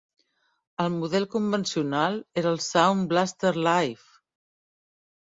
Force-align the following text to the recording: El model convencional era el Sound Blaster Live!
El 0.83 0.87
model 0.93 1.25
convencional 1.33 2.17
era 2.41 2.53
el 2.53 2.57
Sound 2.67 3.05
Blaster 3.11 3.51
Live! 3.69 4.07